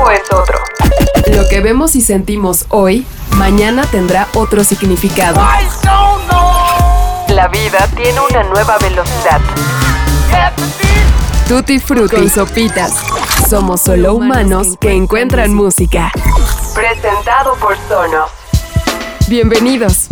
[0.00, 0.58] tiempo es otro.
[1.34, 5.40] Lo que vemos y sentimos hoy, mañana tendrá otro significado.
[7.28, 9.40] La vida tiene una nueva velocidad.
[11.48, 12.94] Tutti Frutti Sopitas.
[13.48, 16.12] Somos solo humanos que encuentran música.
[16.74, 18.30] Presentado por Sonos.
[19.28, 20.08] Bienvenidos.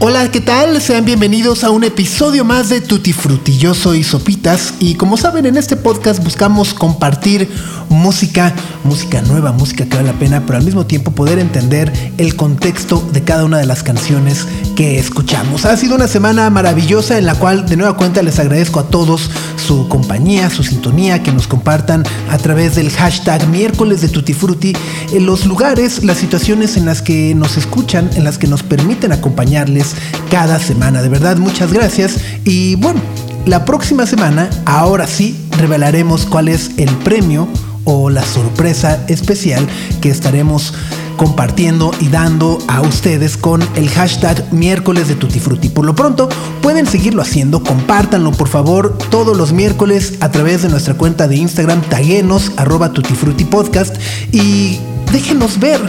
[0.00, 0.80] Hola, ¿qué tal?
[0.80, 3.58] Sean bienvenidos a un episodio más de Tutti Frutti.
[3.58, 7.48] Yo soy Sopitas y como saben en este podcast buscamos compartir
[7.88, 12.36] música, música nueva, música que vale la pena, pero al mismo tiempo poder entender el
[12.36, 15.64] contexto de cada una de las canciones que escuchamos.
[15.64, 19.30] Ha sido una semana maravillosa en la cual de nueva cuenta les agradezco a todos
[19.56, 24.74] su compañía, su sintonía, que nos compartan a través del hashtag miércoles de Tutti Frutti
[25.12, 29.10] en los lugares, las situaciones en las que nos escuchan, en las que nos permiten
[29.12, 29.87] acompañarles
[30.30, 31.02] cada semana.
[31.02, 32.18] De verdad, muchas gracias.
[32.44, 33.00] Y bueno,
[33.46, 37.48] la próxima semana, ahora sí, revelaremos cuál es el premio
[37.84, 39.66] o la sorpresa especial
[40.00, 40.74] que estaremos
[41.16, 45.68] compartiendo y dando a ustedes con el hashtag miércoles de Tutti Frutti.
[45.68, 46.28] Por lo pronto,
[46.62, 51.36] pueden seguirlo haciendo, compártanlo por favor todos los miércoles a través de nuestra cuenta de
[51.36, 53.96] Instagram, taguenos, arroba Tutti Podcast
[54.32, 54.78] y
[55.12, 55.80] déjenos ver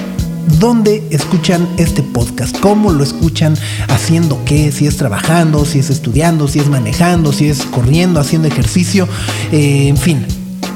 [0.60, 3.56] dónde escuchan este podcast, cómo lo escuchan,
[3.88, 8.48] haciendo qué, si es trabajando, si es estudiando, si es manejando, si es corriendo, haciendo
[8.48, 9.08] ejercicio,
[9.52, 10.26] eh, en fin,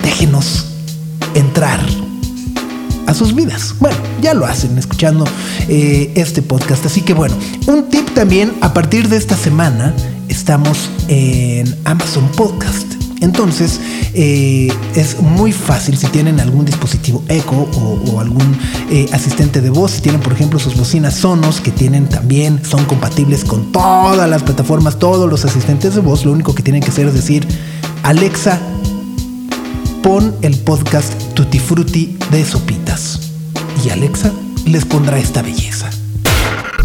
[0.01, 0.65] déjenos
[1.35, 1.79] entrar
[3.05, 3.75] a sus vidas.
[3.79, 5.25] Bueno, ya lo hacen escuchando
[5.67, 6.85] eh, este podcast.
[6.85, 7.35] Así que bueno,
[7.67, 9.93] un tip también, a partir de esta semana
[10.29, 13.02] estamos en Amazon Podcast.
[13.23, 13.79] Entonces,
[14.13, 17.69] eh, es muy fácil si tienen algún dispositivo Echo
[18.11, 18.57] o, algún
[18.91, 22.83] eh, asistente de voz, si tienen por ejemplo sus bocinas Sonos que tienen también, son
[22.83, 26.89] compatibles con todas las plataformas, todos los asistentes de voz, lo único que tienen que
[26.89, 27.47] hacer es decir,
[28.03, 28.59] Alexa,
[30.03, 33.31] pon el podcast Tutti Frutti de Sopitas.
[33.85, 34.31] Y Alexa
[34.65, 35.89] les pondrá esta belleza.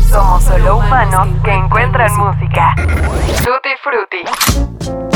[0.09, 2.77] Somos solo humanos que encuentran música.
[3.45, 5.08] Tutti Frutti.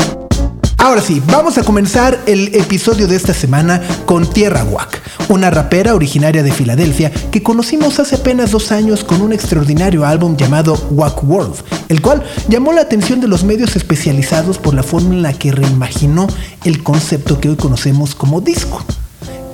[0.83, 5.95] Ahora sí, vamos a comenzar el episodio de esta semana con Tierra Wack, una rapera
[5.95, 11.23] originaria de Filadelfia que conocimos hace apenas dos años con un extraordinario álbum llamado Wack
[11.23, 11.55] World,
[11.87, 15.53] el cual llamó la atención de los medios especializados por la forma en la que
[15.53, 16.27] reimaginó
[16.65, 18.83] el concepto que hoy conocemos como disco.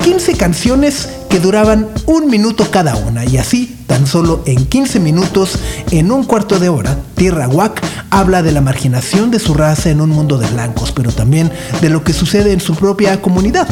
[0.03, 5.59] 15 canciones que duraban un minuto cada una y así, tan solo en 15 minutos,
[5.91, 10.01] en un cuarto de hora, Tierra Wack habla de la marginación de su raza en
[10.01, 11.51] un mundo de blancos, pero también
[11.81, 13.67] de lo que sucede en su propia comunidad.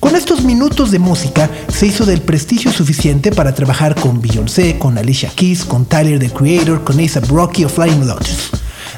[0.00, 4.96] Con estos minutos de música se hizo del prestigio suficiente para trabajar con Beyoncé, con
[4.96, 8.50] Alicia Keys, con Tyler the Creator, con A$AP Rocky o Flying Lotus.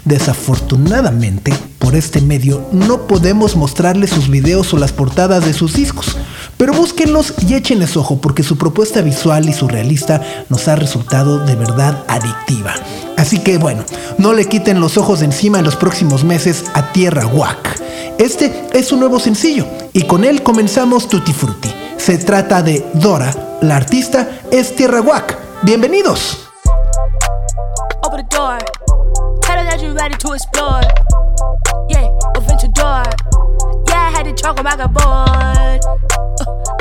[0.04, 6.16] Desafortunadamente, por este medio no podemos mostrarles sus videos o las portadas de sus discos,
[6.62, 11.56] pero búsquenlos y échenles ojo porque su propuesta visual y surrealista nos ha resultado de
[11.56, 12.72] verdad adictiva.
[13.16, 13.82] Así que bueno,
[14.18, 17.82] no le quiten los ojos de encima en los próximos meses a Tierra Wack.
[18.16, 21.68] Este es un nuevo sencillo y con él comenzamos Tutti Frutti.
[21.96, 25.36] Se trata de Dora, la artista es Tierra Wack.
[25.62, 26.48] Bienvenidos.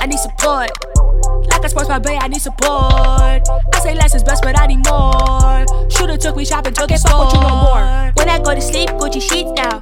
[0.01, 0.71] I need support.
[1.51, 2.67] Like I sports my bay, I need support.
[2.67, 5.63] I say less is best, but I need more.
[5.91, 8.11] Should've took me shopping, took it fuck with you no more.
[8.17, 9.79] When I go to sleep, Gucci sheets now.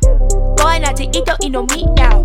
[0.58, 2.22] Going out to eat, don't eat no meat now.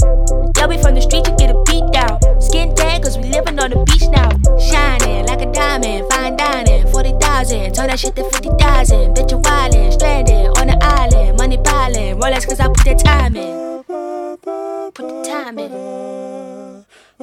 [0.56, 2.18] Yeah, we from the street to get a beat down.
[2.40, 4.28] Skin tan, cause we living on the beach now.
[4.58, 7.74] Shining like a diamond, fine dining, 40,000.
[7.74, 9.14] Turn that shit to 50,000.
[9.14, 11.38] Bitch, you wildin', stranded on the island.
[11.38, 13.84] Money piling, Rolex, cause I put that time in.
[13.84, 16.43] Put the time in.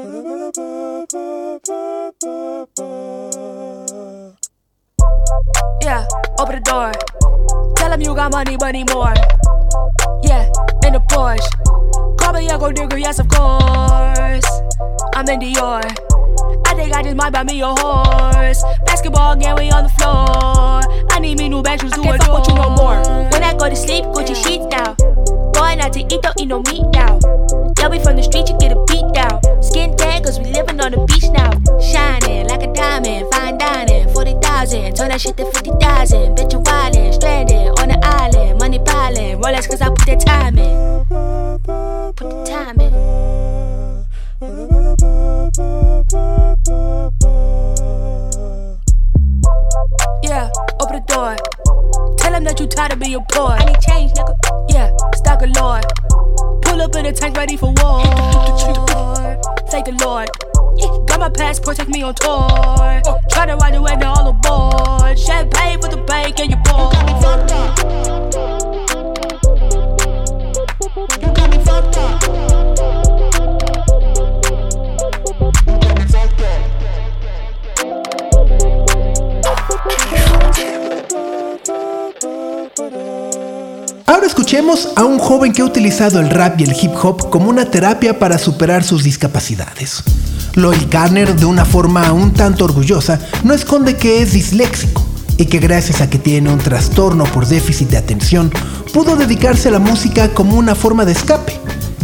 [0.01, 0.09] Yeah,
[6.39, 6.91] open the door.
[7.75, 9.13] Tell him you got money, money more.
[10.23, 10.51] Yeah,
[10.85, 11.47] in the Porsche.
[12.17, 14.49] Call me a gold digger, yes, of course.
[15.13, 15.85] I'm in the Dior.
[16.65, 18.63] I think I just might buy me a horse.
[18.87, 20.81] Basketball game, we on the floor.
[21.11, 22.23] I need me new bags, to do it.
[22.23, 23.03] Fuck you no more.
[23.29, 24.95] When I go to sleep, Gucci sheets now.
[25.53, 27.19] Going out to eat, don't eat no meat now.
[27.81, 29.41] Yeah, we from the street, you get a beat down.
[29.63, 31.49] Skin cause we living on the beach now.
[31.81, 34.95] Shining like a diamond, fine dining, 40,000.
[34.95, 36.37] Turn that shit to 50,000.
[36.37, 38.59] Bitch, you wildin', stranded on the island.
[38.59, 41.05] Money piling, Rolex, cause I put that time in.
[42.13, 42.93] Put the time in.
[50.21, 51.80] Yeah, open the door.
[52.21, 53.49] Tell him that you tired of being poor.
[53.49, 54.35] I need change, nigga.
[54.69, 55.85] Yeah, stock a lord.
[56.61, 58.03] Pull up in a tank ready for war.
[59.69, 60.29] Thank the Lord.
[61.07, 62.47] Got my passport, take me on tour.
[63.31, 65.17] Try to ride the way all aboard.
[65.17, 66.91] Champagne with the bank and your boy.
[71.21, 72.60] You got me fucked up.
[84.21, 87.49] Ahora escuchemos a un joven que ha utilizado el rap y el hip hop como
[87.49, 90.03] una terapia para superar sus discapacidades.
[90.53, 95.03] Lloyd Garner, de una forma un tanto orgullosa, no esconde que es disléxico
[95.37, 98.51] y que gracias a que tiene un trastorno por déficit de atención,
[98.93, 101.59] pudo dedicarse a la música como una forma de escape.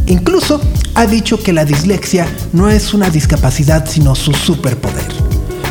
[0.07, 0.59] Incluso
[0.95, 5.26] ha dicho que la dislexia no es una discapacidad sino su superpoder.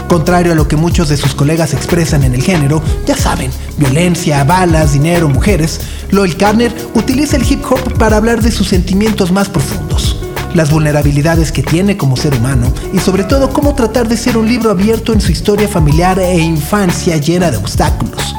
[0.08, 4.44] Contrario a lo que muchos de sus colegas expresan en el género, ya saben, violencia,
[4.44, 5.80] balas, dinero, mujeres,
[6.10, 10.20] Lloyd Garner utiliza el hip hop para hablar de sus sentimientos más profundos,
[10.54, 14.48] las vulnerabilidades que tiene como ser humano y sobre todo cómo tratar de ser un
[14.48, 18.36] libro abierto en su historia familiar e infancia llena de obstáculos.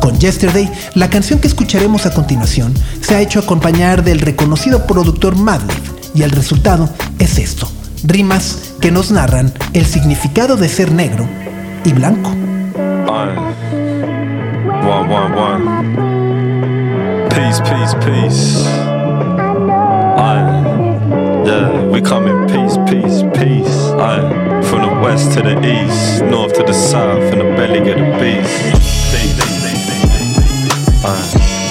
[0.00, 5.36] Con Yesterday, la canción que escucharemos a continuación se ha hecho acompañar del reconocido productor
[5.36, 5.82] Madlib
[6.14, 7.68] y el resultado es esto,
[8.04, 11.26] rimas que nos narran el significado de ser negro
[11.86, 12.28] y blanco.
[13.08, 13.34] One,
[14.86, 15.64] one, one, one.
[17.30, 18.66] Peace, peace, peace.
[20.18, 20.44] Aye.
[21.46, 23.90] Yeah, we come in peace, peace, peace.
[23.98, 24.60] Aye.
[24.64, 28.04] From the west to the east, north to the south, and the belly of the
[28.20, 28.52] beast.
[31.06, 31.24] Aye.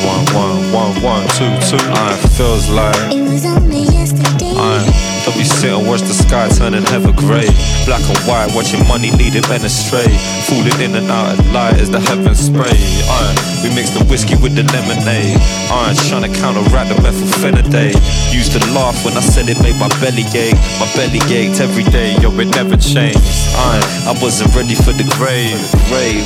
[0.03, 1.77] One, one, one, one, two, two.
[1.77, 3.13] Aye, feels like.
[3.13, 4.55] It was only yesterday.
[4.57, 5.12] Aye.
[5.23, 7.47] Don't be sit and watch the sky turning heather grey.
[7.87, 10.11] Black and white, watching money leading men astray.
[10.51, 12.75] Falling in and out of light as the heavens spray.
[12.75, 13.53] Aye.
[13.63, 15.39] We mix the whiskey with the lemonade.
[15.71, 17.95] Aye, trying to counteract the methylphenidate.
[18.35, 20.59] Used to laugh when I said it made my belly ache.
[20.83, 23.23] My belly ached every day, yo, it never changed.
[23.55, 25.55] Aye, I wasn't ready for the grave.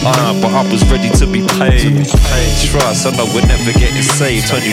[0.02, 2.10] Aye, but I was ready to be paid.
[2.66, 4.50] Trust, I know we're never getting saved.
[4.50, 4.66] 24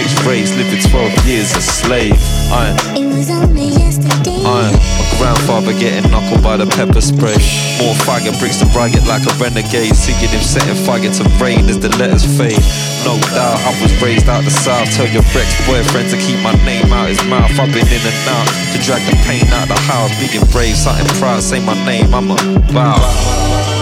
[0.00, 2.16] mixed race, living 12 years a slave.
[2.48, 2.72] Aye.
[2.96, 4.38] It was only yesterday.
[4.46, 7.38] Aye, my grandfather getting knuckled by the pepper spray.
[7.82, 9.94] More fire bricks than riot like a renegade.
[9.94, 12.62] Seeing him setting fire to rain as the letters fade.
[13.04, 14.90] No doubt, I was raised out the south.
[14.94, 17.50] Tell your ex boyfriend to keep my name out his mouth.
[17.58, 20.10] I've been in and out to drag the pain out the house.
[20.18, 22.36] Being brave, something proud, say my name, I'm a
[22.72, 22.98] bow.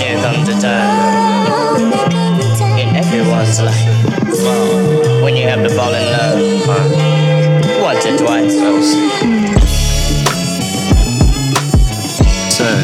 [0.01, 1.93] Here comes the time
[2.79, 3.85] in everyone's life
[5.23, 6.41] when you have to fall in love
[7.81, 9.44] once or twice.
[12.65, 12.81] Say,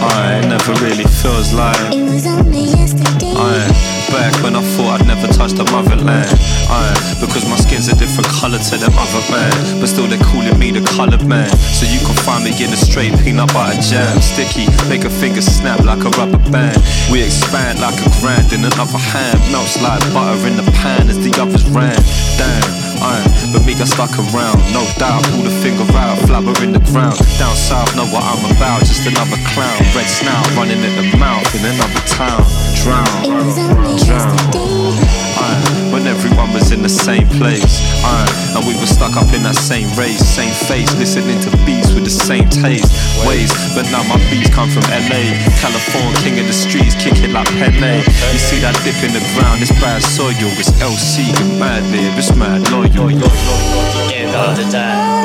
[0.00, 1.76] I never really feels like.
[1.92, 3.36] It was only yesterday.
[3.36, 3.68] Aye,
[4.08, 6.32] back when I thought I'd never touch the motherland.
[6.72, 9.52] Aye, because my skin's a different colour to them other man.
[9.76, 11.52] But still they're calling me the coloured man.
[11.76, 14.24] So you can find me in a straight peanut butter jam.
[14.24, 16.80] Sticky, make a finger snap like a rubber band.
[17.12, 19.36] We expand like a grand in another hand.
[19.52, 22.00] Melts like butter in the pan as the others ran.
[22.40, 22.88] Damn.
[22.98, 25.24] Aye, but me got stuck around, no doubt.
[25.32, 27.16] Pull the finger out, flabber in the ground.
[27.38, 29.78] Down south, know what I'm about, just another clown.
[29.94, 32.42] Red snout running at the mouth in another town.
[32.82, 34.36] Drown, It was only drown.
[34.36, 35.92] yesterday.
[35.92, 37.80] When everyone was in the same place.
[38.04, 38.27] And
[38.68, 42.12] we were stuck up in that same race, same face, listening to beats with the
[42.12, 42.92] same taste.
[43.24, 45.24] Ways, but now my beats come from LA.
[45.56, 48.04] California, king of the streets, kicking like Pele.
[48.04, 52.12] You see that dip in the ground, it's bad soil, it's LC, you mad live,
[52.20, 53.08] it's mad loyal.
[53.08, 55.16] Here comes the time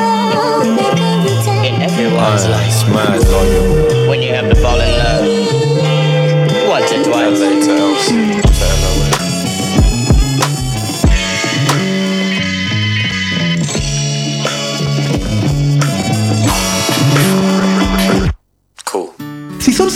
[1.68, 4.08] in everyone's Aye, life it's mad loyal.
[4.08, 5.28] when you have to fall in love
[6.72, 8.43] once or twice.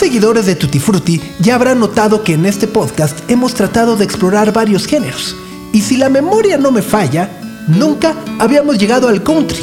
[0.09, 4.51] Seguidores de Tutti Frutti, ya habrán notado que en este podcast hemos tratado de explorar
[4.51, 5.35] varios géneros.
[5.71, 7.29] Y si la memoria no me falla,
[7.67, 9.59] nunca habíamos llegado al country.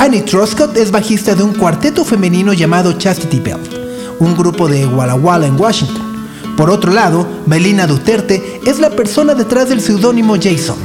[0.00, 3.72] Annie Truscott es bajista de un cuarteto femenino llamado Chastity Belt,
[4.18, 6.26] un grupo de Walla Walla en Washington.
[6.56, 10.78] Por otro lado, Melina Duterte es la persona detrás del seudónimo Jason.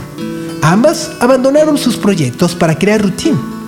[0.61, 3.58] Ambas abandonaron sus proyectos para crear Routine.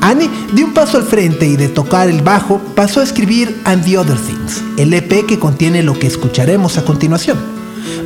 [0.00, 3.84] Annie dio un paso al frente y de tocar el bajo pasó a escribir And
[3.84, 7.38] the Other Things, el EP que contiene lo que escucharemos a continuación.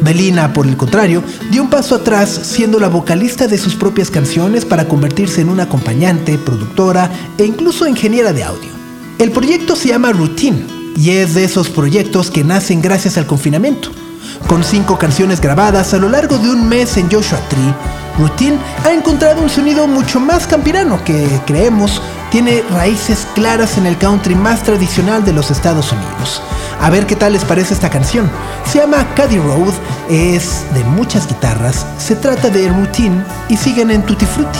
[0.03, 4.65] Melina, por el contrario, dio un paso atrás siendo la vocalista de sus propias canciones
[4.65, 8.71] para convertirse en una acompañante, productora e incluso ingeniera de audio.
[9.19, 13.91] El proyecto se llama Routine y es de esos proyectos que nacen gracias al confinamiento.
[14.47, 17.75] Con cinco canciones grabadas a lo largo de un mes en Joshua Tree,
[18.19, 23.97] Routine ha encontrado un sonido mucho más campirano que, creemos, tiene raíces claras en el
[23.97, 26.43] country más tradicional de los Estados Unidos.
[26.81, 28.31] A ver qué tal les parece esta canción.
[28.71, 29.73] Se llama Caddy Road,
[30.11, 34.59] es de muchas guitarras, se trata de Routine y siguen en Tutti Frutti.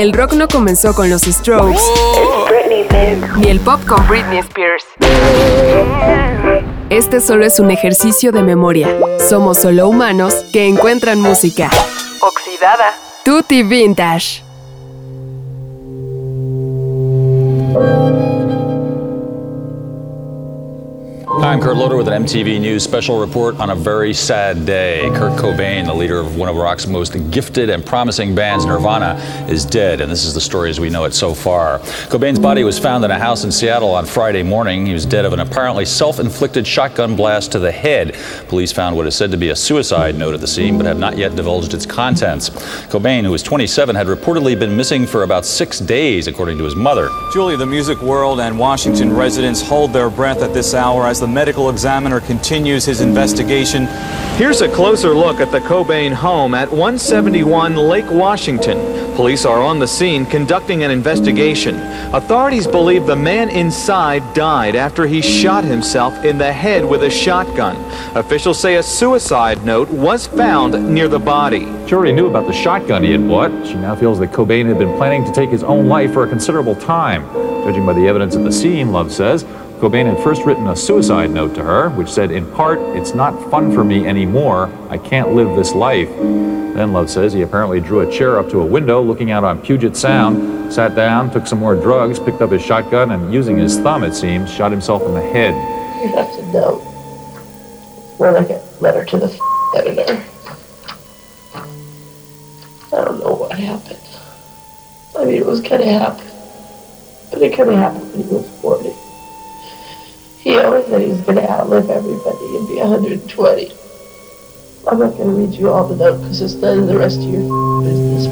[0.00, 1.82] El rock no comenzó con los Strokes,
[3.36, 4.86] ni el pop con Britney Spears.
[6.88, 8.88] Este solo es un ejercicio de memoria.
[9.28, 11.68] Somos solo humanos que encuentran música.
[12.22, 12.94] Oxidada.
[13.26, 14.42] Tutti Vintage.
[21.42, 25.08] Hi, I'm Kurt Loder with MTV News special report on a very sad day.
[25.14, 29.14] Kurt Cobain, the leader of one of rock's most gifted and promising bands, Nirvana,
[29.48, 31.78] is dead, and this is the story as we know it so far.
[32.10, 34.84] Cobain's body was found in a house in Seattle on Friday morning.
[34.84, 38.14] He was dead of an apparently self inflicted shotgun blast to the head.
[38.48, 40.98] Police found what is said to be a suicide note at the scene, but have
[40.98, 42.50] not yet divulged its contents.
[42.90, 46.76] Cobain, who was 27, had reportedly been missing for about six days, according to his
[46.76, 47.08] mother.
[47.32, 51.26] Julie, the music world and Washington residents hold their breath at this hour as the
[51.26, 53.86] medical examiner continues his investigation.
[54.36, 59.14] Here's a closer look at the Cobain home at 171 Lake Washington.
[59.14, 61.76] Police are on the scene conducting an investigation.
[62.14, 67.10] Authorities believe the man inside died after he shot himself in the head with a
[67.10, 67.76] shotgun.
[68.16, 71.66] Officials say a suicide note was found near the body.
[71.86, 73.50] She already knew about the shotgun he had bought.
[73.66, 76.28] She now feels that Cobain had been planning to take his own life for a
[76.28, 77.22] considerable time.
[77.64, 79.44] Judging by the evidence at the scene, Love says,
[79.80, 83.50] Cobain had first written a suicide note to her, which said, in part, It's not
[83.50, 84.70] fun for me anymore.
[84.90, 86.10] I can't live this life.
[86.18, 89.58] Then Love says he apparently drew a chair up to a window looking out on
[89.62, 93.78] Puget Sound, sat down, took some more drugs, picked up his shotgun, and using his
[93.78, 95.54] thumb, it seems, shot himself in the head.
[96.02, 96.86] You have to know
[98.20, 99.40] I get letter to the f-
[99.76, 100.22] editor.
[102.92, 103.98] I don't know what happened.
[105.18, 106.26] I mean, it was gonna happen,
[107.30, 109.09] but it could have happened when he was 40.
[110.42, 113.80] He always said he was gonna outlive everybody and be 120.
[114.88, 117.18] I'm not going to read you all the note because it's none of the rest
[117.18, 118.26] of your business.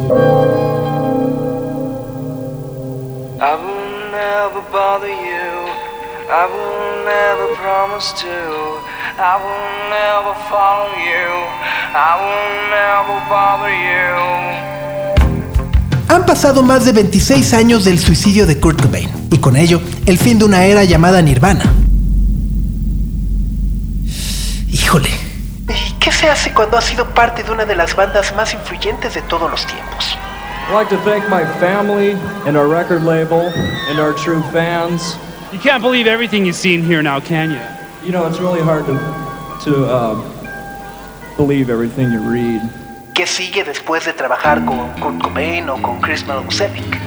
[3.39, 5.53] I will never bother you.
[6.33, 8.33] I will never promise to.
[9.21, 11.29] I will never follow you.
[11.93, 14.17] I will never bother you.
[16.09, 20.17] Han pasado más de 26 años del suicidio de Kurt Cobain y con ello el
[20.17, 21.88] fin de una era llamada Nirvana.
[24.89, 25.11] Híjole.
[25.69, 29.13] ¿Y qué se hace cuando ha sido parte de una de las bandas más influyentes
[29.13, 30.17] de todos los tiempos?
[30.67, 32.13] I'd like to thank my family
[32.47, 33.53] and our record label
[33.91, 35.19] and our true fans.
[35.53, 37.61] You can't believe everything you see in here now, can you?
[38.03, 38.95] You know, it's really hard to,
[39.65, 40.15] to uh,
[41.37, 42.63] believe everything you read.
[43.13, 46.99] ¿Qué sigue después de trabajar con Kurt Cobain o con Chris Novoselic?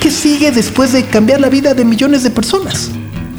[0.00, 2.90] ¿Qué sigue después de cambiar la vida de millones de personas?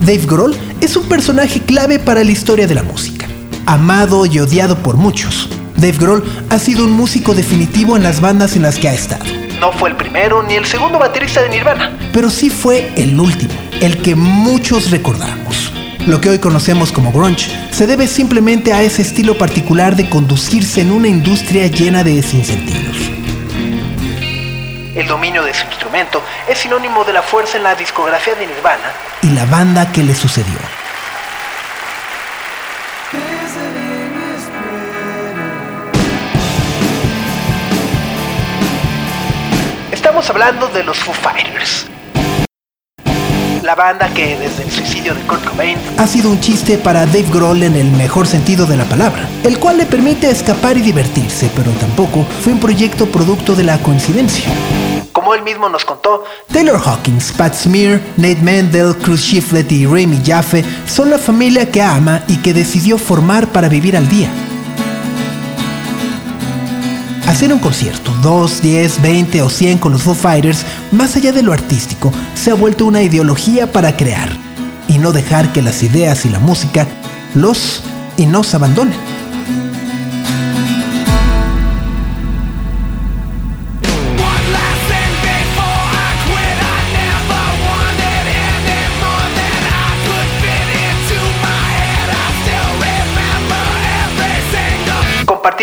[0.02, 3.28] Dave Grohl es un personaje clave para la historia de la música,
[3.68, 5.48] amado y odiado por muchos.
[5.76, 9.24] Dave Grohl ha sido un músico definitivo en las bandas en las que ha estado.
[9.60, 13.54] No fue el primero ni el segundo baterista de Nirvana, pero sí fue el último,
[13.80, 15.72] el que muchos recordamos.
[16.08, 20.82] Lo que hoy conocemos como grunge se debe simplemente a ese estilo particular de conducirse
[20.82, 22.91] en una industria llena de sinsentidos.
[25.02, 28.92] El dominio de su instrumento es sinónimo de la fuerza en la discografía de Nirvana
[29.24, 30.60] y la banda que le sucedió.
[39.92, 41.88] Estamos hablando de los Foo Fighters.
[43.64, 47.26] La banda que desde el suicidio de Kurt Cobain ha sido un chiste para Dave
[47.32, 51.50] Grohl en el mejor sentido de la palabra, el cual le permite escapar y divertirse,
[51.56, 54.46] pero tampoco fue un proyecto producto de la coincidencia.
[55.12, 60.22] Como él mismo nos contó, Taylor Hawkins, Pat Smear, Nate Mendel, Cruz Shiflett y Remy
[60.26, 64.30] Jaffe son la familia que ama y que decidió formar para vivir al día.
[67.28, 71.44] Hacer un concierto, 2, 10, 20 o 100 con los Foo Fighters, más allá de
[71.44, 74.30] lo artístico, se ha vuelto una ideología para crear
[74.88, 76.88] y no dejar que las ideas y la música
[77.34, 77.84] los
[78.18, 79.21] y nos abandonen.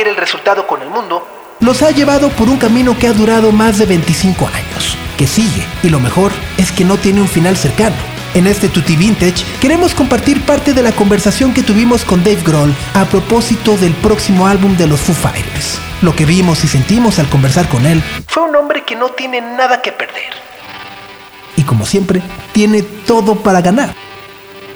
[0.06, 1.26] El resultado con el mundo
[1.58, 5.66] los ha llevado por un camino que ha durado más de 25 años, que sigue,
[5.82, 7.96] y lo mejor es que no tiene un final cercano.
[8.34, 12.72] En este Tutti Vintage queremos compartir parte de la conversación que tuvimos con Dave Grohl
[12.94, 15.80] a propósito del próximo álbum de los Foo Fighters.
[16.00, 19.40] Lo que vimos y sentimos al conversar con él fue un hombre que no tiene
[19.40, 20.32] nada que perder.
[21.56, 23.96] Y como siempre, tiene todo para ganar.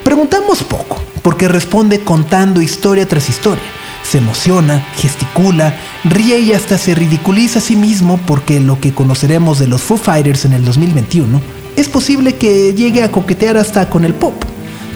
[0.03, 3.63] Preguntamos poco, porque responde contando historia tras historia
[4.03, 9.59] se emociona, gesticula, ríe y hasta se ridiculiza a sí mismo porque lo que conoceremos
[9.59, 11.41] de los Foo Fighters en el 2021
[11.75, 14.33] es posible que llegue a coquetear hasta con el pop.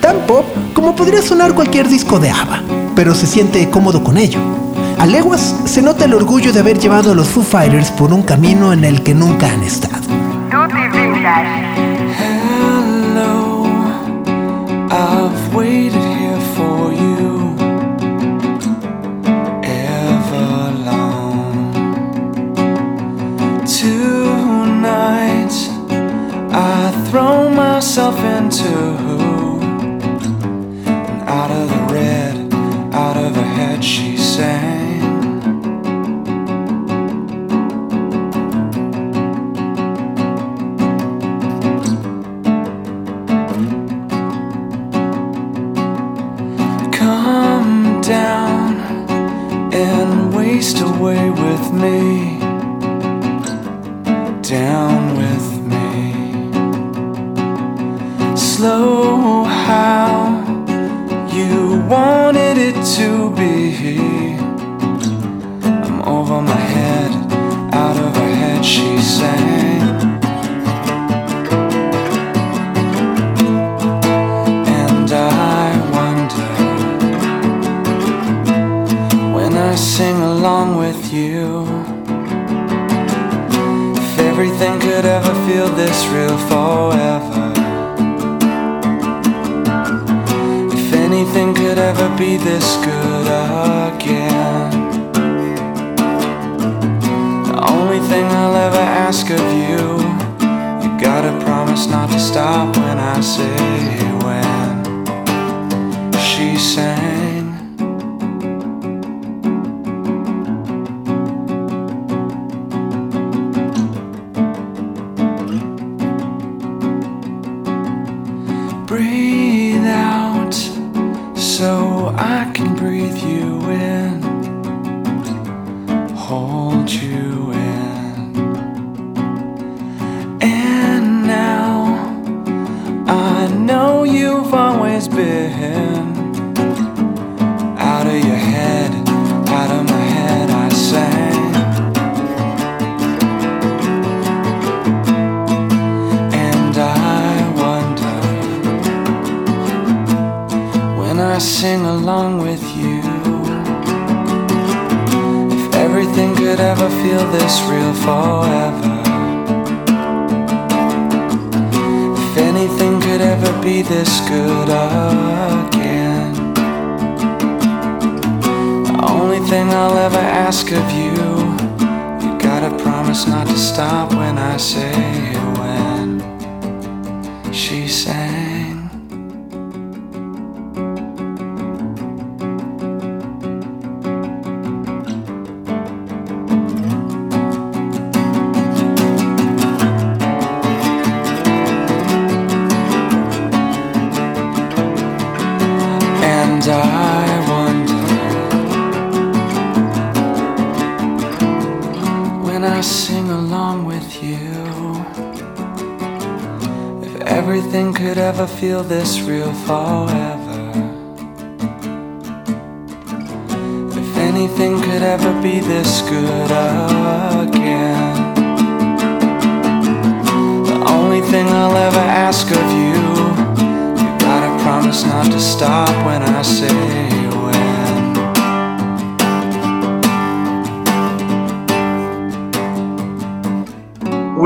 [0.01, 2.61] Tan pop como podría sonar cualquier disco de ABBA,
[2.95, 4.39] pero se siente cómodo con ello.
[4.99, 8.23] A leguas se nota el orgullo de haber llevado a los Foo Fighters por un
[8.23, 9.95] camino en el que nunca han estado.
[12.19, 13.65] Hello,
[14.89, 16.16] I've waited
[26.59, 28.73] I throw myself into
[30.87, 32.51] and out of the red,
[32.95, 34.76] out of her head, she sang.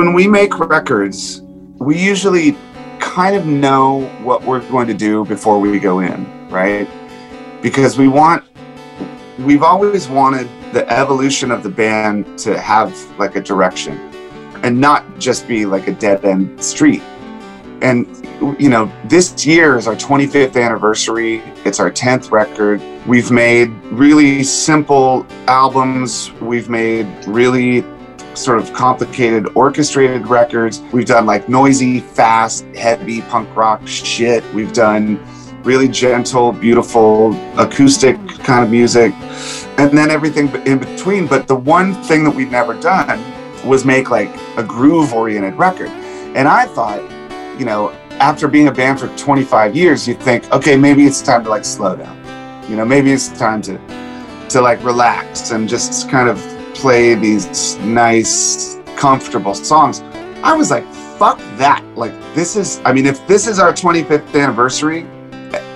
[0.01, 1.41] When we make records,
[1.77, 2.57] we usually
[2.99, 6.89] kind of know what we're going to do before we go in, right?
[7.61, 8.43] Because we want,
[9.37, 13.95] we've always wanted the evolution of the band to have like a direction
[14.63, 17.03] and not just be like a dead end street.
[17.83, 18.07] And,
[18.59, 21.43] you know, this year is our 25th anniversary.
[21.63, 22.81] It's our 10th record.
[23.05, 26.31] We've made really simple albums.
[26.41, 27.83] We've made really
[28.35, 30.81] sort of complicated orchestrated records.
[30.91, 34.43] We've done like noisy, fast, heavy punk rock shit.
[34.53, 35.19] We've done
[35.63, 39.13] really gentle, beautiful acoustic kind of music,
[39.77, 41.27] and then everything in between.
[41.27, 43.21] But the one thing that we'd never done
[43.67, 45.89] was make like a groove oriented record.
[46.35, 47.01] And I thought,
[47.59, 51.43] you know, after being a band for 25 years, you think, okay, maybe it's time
[51.43, 52.17] to like slow down.
[52.69, 53.79] You know, maybe it's time to
[54.49, 56.37] to like relax and just kind of
[56.81, 60.01] play these nice, comfortable songs.
[60.43, 60.83] I was like,
[61.19, 61.85] fuck that.
[61.95, 65.05] Like, this is, I mean, if this is our 25th anniversary,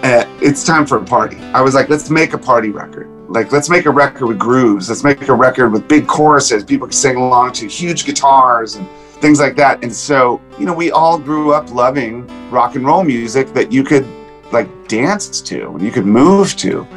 [0.04, 1.38] uh, it's time for a party.
[1.54, 3.08] I was like, let's make a party record.
[3.30, 4.90] Like, let's make a record with grooves.
[4.90, 8.88] Let's make a record with big choruses people can sing along to, huge guitars and
[9.22, 9.84] things like that.
[9.84, 13.84] And so, you know, we all grew up loving rock and roll music that you
[13.84, 14.08] could
[14.52, 16.88] like dance to and you could move to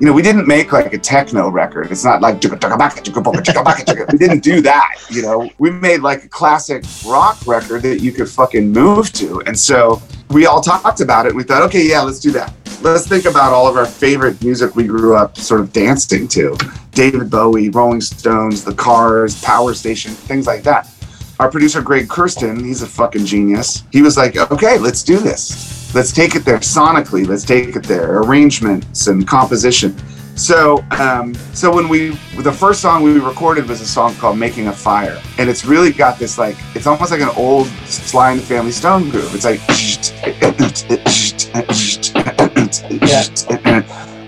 [0.00, 1.90] you know, we didn't make like a techno record.
[1.90, 4.96] It's not like we didn't do that.
[5.10, 9.42] You know, we made like a classic rock record that you could fucking move to.
[9.42, 11.34] And so we all talked about it.
[11.34, 12.52] We thought, okay, yeah, let's do that.
[12.80, 16.56] Let's think about all of our favorite music we grew up sort of dancing to:
[16.90, 20.90] David Bowie, Rolling Stones, The Cars, Power Station, things like that.
[21.38, 23.84] Our producer Greg Kirsten, he's a fucking genius.
[23.92, 27.26] He was like, okay, let's do this let's take it there sonically.
[27.26, 28.18] Let's take it there.
[28.18, 29.96] Arrangements and composition.
[30.36, 34.68] So um, so when we the first song we recorded was a song called making
[34.68, 35.20] a fire.
[35.38, 38.72] And it's really got this like it's almost like an old sly and the family
[38.72, 39.34] stone groove.
[39.34, 39.60] It's like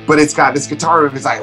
[0.07, 1.41] but it's got this guitar riff it's like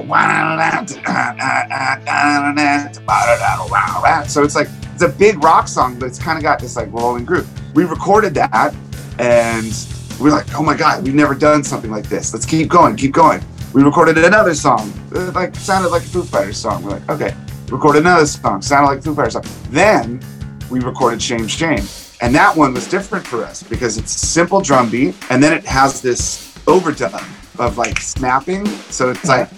[4.29, 6.91] so it's like it's a big rock song but it's kind of got this like
[6.91, 7.49] rolling groove.
[7.75, 8.75] We recorded that
[9.17, 9.73] and
[10.21, 12.31] we we're like, oh my God, we've never done something like this.
[12.31, 13.43] Let's keep going, keep going.
[13.73, 16.84] We recorded another song, it like sounded like a Foo Fighters song.
[16.84, 17.36] We're like, okay,
[17.69, 19.45] recorded another song, sounded like a Foo Fighters song.
[19.71, 20.21] Then
[20.69, 21.84] we recorded Shame Shame.
[22.21, 25.65] And that one was different for us because it's simple drum beat and then it
[25.65, 27.15] has this overdub
[27.60, 28.67] of like snapping.
[28.91, 29.49] So it's like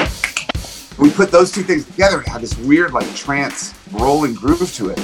[0.97, 4.91] we put those two things together and had this weird like trance rolling groove to
[4.91, 4.99] it.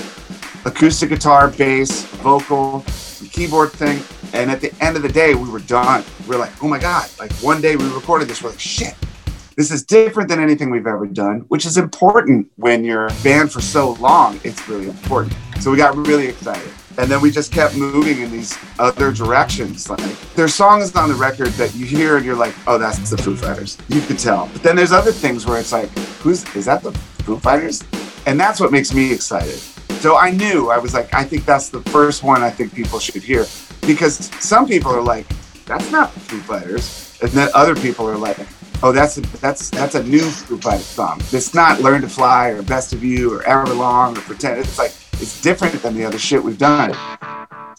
[0.63, 2.85] Acoustic guitar, bass, vocal,
[3.27, 4.01] keyboard thing.
[4.33, 6.03] And at the end of the day, we were done.
[6.27, 7.09] We are like, oh my God.
[7.19, 8.95] Like one day we recorded this, we're like, shit,
[9.55, 13.61] this is different than anything we've ever done, which is important when you're banned for
[13.61, 14.39] so long.
[14.43, 15.35] It's really important.
[15.59, 16.71] So we got really excited.
[16.97, 19.89] And then we just kept moving in these other directions.
[19.89, 19.99] Like
[20.35, 23.35] there's songs on the record that you hear and you're like, oh, that's the Foo
[23.35, 23.77] Fighters.
[23.89, 24.49] You could tell.
[24.53, 25.89] But then there's other things where it's like,
[26.21, 26.91] who's is that the
[27.29, 27.83] Foo Fighters?
[28.25, 29.59] And that's what makes me excited.
[30.01, 32.97] So I knew, I was like, I think that's the first one I think people
[32.97, 33.45] should hear.
[33.85, 35.27] Because some people are like,
[35.65, 37.19] that's not Foo Fighters.
[37.21, 38.39] And then other people are like,
[38.81, 41.21] oh, that's a, that's that's a new Foo Fighters song.
[41.31, 44.57] It's not Learn to Fly or Best of You or Everlong or Pretend.
[44.59, 46.95] It's like, it's different than the other shit we've done.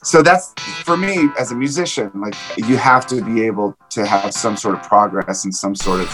[0.05, 4.33] So that's for me as a musician, like you have to be able to have
[4.33, 6.09] some sort of progress and some sort of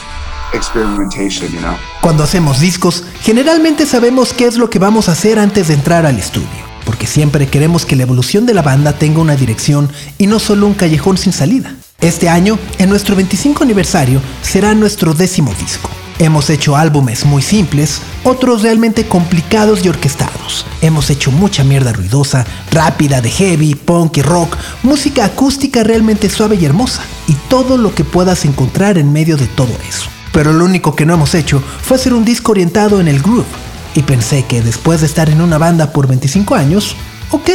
[0.52, 1.58] experimentation, you.
[2.00, 6.06] Cuando hacemos discos, generalmente sabemos qué es lo que vamos a hacer antes de entrar
[6.06, 6.48] al estudio,
[6.84, 10.66] porque siempre queremos que la evolución de la banda tenga una dirección y no solo
[10.66, 11.74] un callejón sin salida.
[12.00, 15.90] Este año, en nuestro 25 aniversario, será nuestro décimo disco.
[16.18, 20.64] Hemos hecho álbumes muy simples, otros realmente complicados y orquestados.
[20.80, 26.56] Hemos hecho mucha mierda ruidosa, rápida, de heavy, punk y rock, música acústica realmente suave
[26.58, 30.08] y hermosa, y todo lo que puedas encontrar en medio de todo eso.
[30.36, 33.46] Pero lo único que no hemos hecho fue hacer un disco orientado en el groove,
[33.94, 36.94] y pensé que después de estar en una banda por 25 años,
[37.30, 37.48] ok,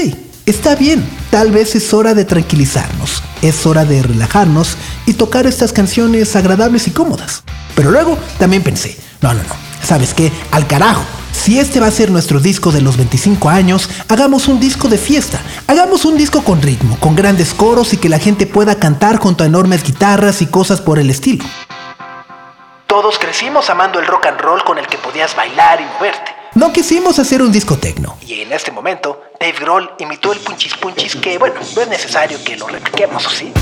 [0.47, 5.73] está bien, tal vez es hora de tranquilizarnos, es hora de relajarnos y tocar estas
[5.73, 7.43] canciones agradables y cómodas.
[7.75, 10.31] Pero luego también pensé, no, no, no, ¿sabes qué?
[10.49, 11.03] Al carajo.
[11.33, 14.97] Si este va a ser nuestro disco de los 25 años, hagamos un disco de
[14.97, 15.39] fiesta.
[15.67, 19.43] Hagamos un disco con ritmo, con grandes coros y que la gente pueda cantar junto
[19.43, 21.45] a enormes guitarras y cosas por el estilo.
[22.91, 26.35] Todos crecimos amando el rock and roll con el que podías bailar y moverte.
[26.55, 28.17] No quisimos hacer un disco tecno.
[28.27, 32.37] Y en este momento, Dave Grohl imitó el punchis punchis que, bueno, no es necesario
[32.43, 33.53] que lo repliquemos, ¿sí?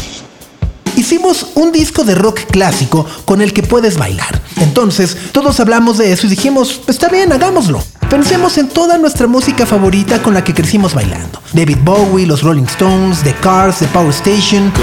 [0.96, 4.42] Hicimos un disco de rock clásico con el que puedes bailar.
[4.62, 7.84] Entonces, todos hablamos de eso y dijimos, está bien, hagámoslo.
[8.10, 11.40] Pensemos en toda nuestra música favorita con la que crecimos bailando.
[11.54, 14.74] David Bowie, los Rolling Stones, The Cars, The Power Station.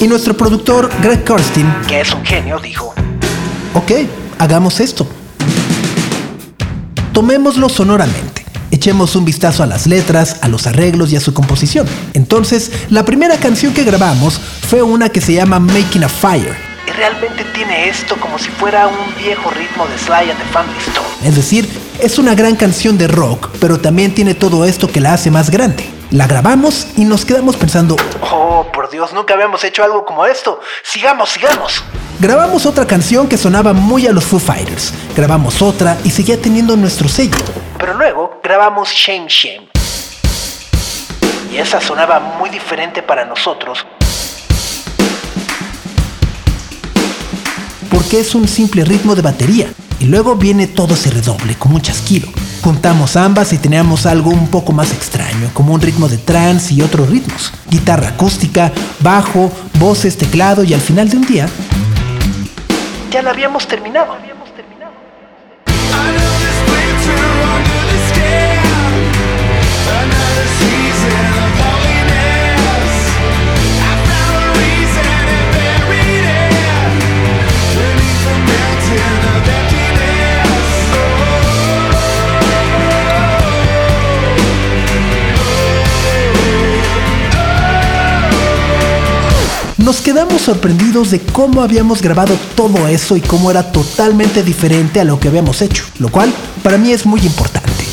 [0.00, 2.94] Y nuestro productor, Greg Kurstin, Que es un genio, dijo.
[3.74, 3.92] Ok,
[4.38, 5.06] hagamos esto.
[7.12, 8.44] Tomémoslo sonoramente.
[8.70, 11.86] Echemos un vistazo a las letras, a los arreglos y a su composición.
[12.14, 16.56] Entonces, la primera canción que grabamos fue una que se llama Making a Fire.
[16.86, 20.78] Y realmente tiene esto como si fuera un viejo ritmo de Sly and the Family
[20.88, 21.11] Stone.
[21.24, 21.68] Es decir,
[22.00, 25.50] es una gran canción de rock, pero también tiene todo esto que la hace más
[25.50, 25.88] grande.
[26.10, 27.96] La grabamos y nos quedamos pensando,
[28.30, 30.60] Oh, por Dios, nunca habíamos hecho algo como esto.
[30.82, 31.82] Sigamos, sigamos.
[32.18, 34.92] grabamos otra canción que sonaba muy a los Foo Fighters.
[35.16, 37.36] Grabamos otra y seguía teniendo nuestro sello.
[37.78, 39.68] Pero luego grabamos Shame Shame.
[41.52, 43.86] Y esa sonaba muy diferente para nosotros.
[47.90, 49.72] porque es un simple ritmo de batería.
[50.02, 52.26] Y luego viene todo ese redoble, como un chasquido.
[52.60, 56.82] Juntamos ambas y teníamos algo un poco más extraño, como un ritmo de trance y
[56.82, 57.52] otros ritmos.
[57.70, 61.48] Guitarra acústica, bajo, voces, teclado y al final de un día,
[63.12, 64.16] Ya la habíamos terminado.
[89.82, 95.04] Nos quedamos sorprendidos de cómo habíamos grabado todo eso y cómo era totalmente diferente a
[95.04, 97.84] lo que habíamos hecho, lo cual para mí es muy importante.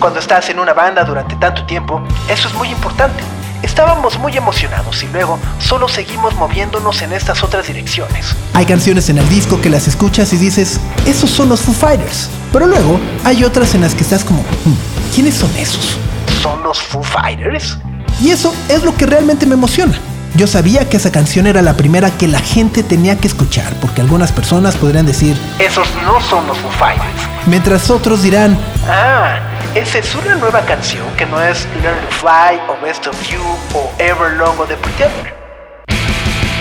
[0.00, 3.22] Cuando estás en una banda durante tanto tiempo, eso es muy importante.
[3.62, 8.26] Estábamos muy emocionados y luego solo seguimos moviéndonos en estas otras direcciones.
[8.54, 12.28] Hay canciones en el disco que las escuchas y dices, esos son los Foo Fighters.
[12.52, 14.74] Pero luego hay otras en las que estás como, "Hmm,
[15.14, 15.96] ¿quiénes son esos?
[16.42, 17.78] ¿Son los Foo Fighters?
[18.20, 19.98] Y eso es lo que realmente me emociona.
[20.34, 24.00] Yo sabía que esa canción era la primera que la gente tenía que escuchar, porque
[24.02, 27.08] algunas personas podrían decir, Esos no son los Foo Fighters.
[27.46, 28.56] mientras otros dirán,
[28.88, 29.38] Ah,
[29.74, 33.40] esa es una nueva canción que no es Learn to Fly o Best of You
[33.74, 35.34] o Everlong o The Pretender.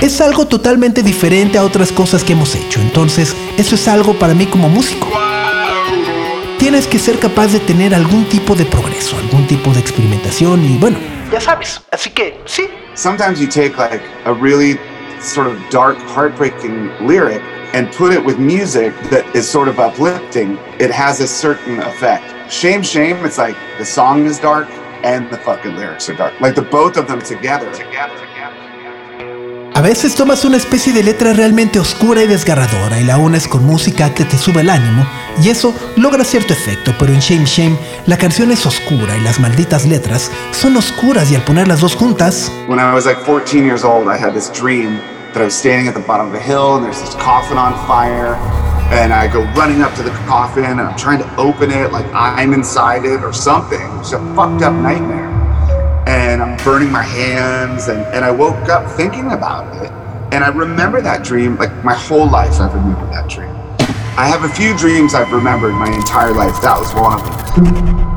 [0.01, 2.79] es algo totalmente diferente a otras cosas que hemos hecho.
[2.81, 5.07] Entonces, eso es algo para mí como músico.
[6.57, 10.77] Tienes que ser capaz de tener algún tipo de progreso, algún tipo de experimentación y
[10.77, 10.97] bueno,
[11.31, 12.63] Ya sabes, así que sí.
[12.97, 14.79] Sometimes you take like a really
[15.21, 17.43] sort of dark, heartbreaking lyric
[17.75, 20.57] and put it with music that is sort of uplifting.
[20.79, 22.51] It has a certain effect.
[22.51, 23.23] Shame, shame.
[23.23, 24.67] It's like the song is dark
[25.03, 26.41] and the fucking lyrics are dark.
[26.41, 27.71] Like the both of them together.
[29.77, 33.63] A veces tomas una especie de letra realmente oscura y desgarradora y la unes con
[33.63, 35.05] música que te sube el ánimo
[35.39, 39.39] y eso logra cierto efecto, pero en Shame Shame la canción es oscura y las
[39.39, 43.63] malditas letras son oscuras y al poner las dos juntas, When I was like 14
[43.63, 44.99] years old, I had this dream
[45.33, 47.75] that I was standing at the bottom of a hill and there's this coffin on
[47.85, 48.35] fire
[48.89, 52.07] And I go running up to the coffin and I'm trying to open it like
[52.15, 53.85] I'm inside it or something.
[53.99, 55.36] It's a fucked up nightmare.
[56.07, 59.91] And I'm burning my hands and, and I woke up thinking about it.
[60.31, 63.53] And I remember that dream like my whole life I've remembered that dream.
[64.17, 66.61] I have a few dreams I've remembered my entire life.
[66.61, 68.07] That was one of them.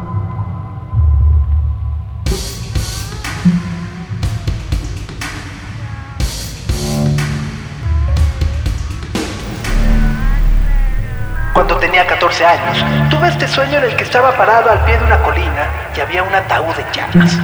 [11.53, 15.05] Cuando tenía 14 años, tuve este sueño en el que estaba parado al pie de
[15.05, 17.39] una colina y había un ataúd en llamas.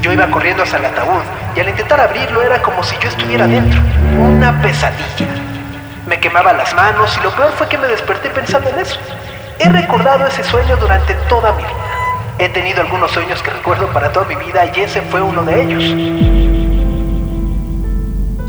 [0.00, 1.22] Yo iba corriendo hacia el ataúd
[1.56, 3.80] y al intentar abrirlo era como si yo estuviera dentro.
[4.16, 5.26] Una pesadilla.
[6.06, 8.98] Me quemaba las manos y lo peor fue que me desperté pensando en eso.
[9.58, 11.74] He recordado ese sueño durante toda mi vida.
[12.38, 15.62] He tenido algunos sueños que recuerdo para toda mi vida y ese fue uno de
[15.62, 15.84] ellos.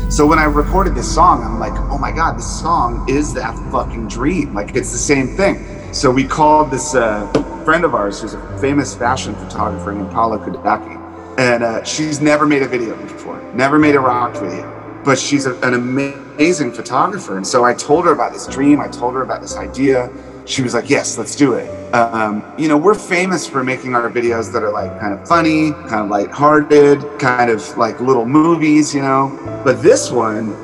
[0.08, 3.56] So when I recorded this song, I'm like, oh my God, this song is that
[3.72, 4.54] fucking dream.
[4.54, 5.58] Like it's the same thing.
[5.92, 7.26] So we called this uh,
[7.64, 10.99] friend of ours who's a famous fashion photographer named Paula Kudaki.
[11.40, 15.00] And uh, she's never made a video before, never made a rock video.
[15.06, 17.38] But she's a, an amazing photographer.
[17.38, 18.78] And so I told her about this dream.
[18.78, 20.12] I told her about this idea.
[20.44, 21.94] She was like, yes, let's do it.
[21.94, 25.72] Um, you know, we're famous for making our videos that are like kind of funny,
[25.72, 29.62] kind of lighthearted, kind of like little movies, you know.
[29.64, 30.54] But this one,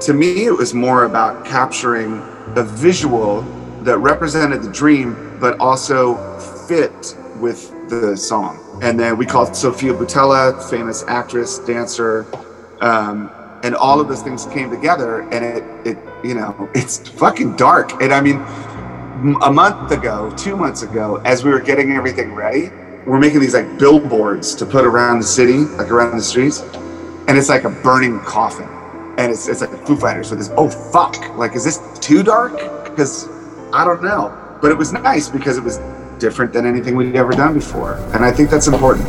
[0.00, 2.20] to me, it was more about capturing
[2.56, 3.40] a visual
[3.84, 8.80] that represented the dream, but also fit with the song.
[8.82, 12.26] And then we called Sofia Butella, famous actress, dancer,
[12.80, 13.30] um,
[13.62, 15.22] and all of those things came together.
[15.30, 18.02] And it, it, you know, it's fucking dark.
[18.02, 18.36] And I mean,
[19.42, 22.70] a month ago, two months ago, as we were getting everything ready,
[23.06, 26.60] we're making these like billboards to put around the city, like around the streets,
[27.28, 28.68] and it's like a burning coffin,
[29.16, 30.50] and it's it's like Foo Fighters with this.
[30.56, 31.16] Oh fuck!
[31.36, 32.52] Like, is this too dark?
[32.84, 33.28] Because
[33.72, 35.78] I don't know, but it was nice because it was
[36.18, 39.06] different than anything we'd ever done before, and I think that's important.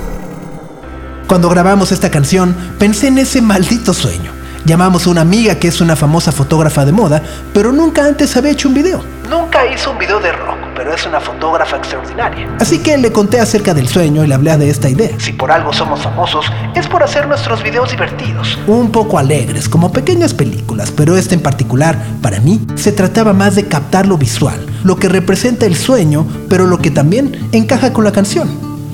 [1.27, 4.31] Cuando grabamos esta canción, pensé en ese maldito sueño.
[4.65, 7.21] Llamamos a una amiga que es una famosa fotógrafa de moda,
[7.53, 9.01] pero nunca antes había hecho un video.
[9.29, 12.47] Nunca hizo un video de rock, pero es una fotógrafa extraordinaria.
[12.59, 15.17] Así que le conté acerca del sueño y le hablé de esta idea.
[15.19, 18.57] Si por algo somos famosos, es por hacer nuestros videos divertidos.
[18.67, 23.55] Un poco alegres, como pequeñas películas, pero este en particular, para mí, se trataba más
[23.55, 28.05] de captar lo visual, lo que representa el sueño, pero lo que también encaja con
[28.05, 28.49] la canción.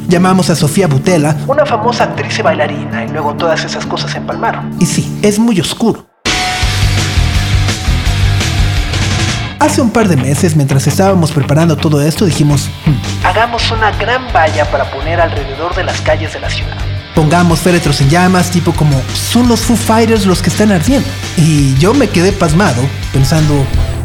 [0.09, 4.71] Llamamos a Sofía Butela, Una famosa actriz y bailarina, y luego todas esas cosas empalmaron.
[4.79, 6.07] y sí, es muy oscuro.
[9.59, 14.21] Hace un par de meses, mientras estábamos preparando todo esto, dijimos, "Hmm, Hagamos una gran
[14.33, 16.75] valla para poner alrededor de las calles de la ciudad.
[17.15, 21.07] pongamos féretros en llamas, tipo como, son los Foo Fighters los que están ardiendo.
[21.37, 22.81] Y yo me quedé pasmado,
[23.13, 23.53] pensando,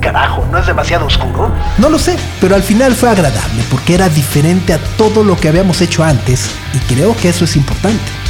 [0.00, 1.50] Carajo, ¿no es demasiado oscuro?
[1.78, 5.48] no lo sé, pero al final fue agradable porque era diferente a todo lo que
[5.48, 8.27] habíamos hecho antes y creo que eso es importante.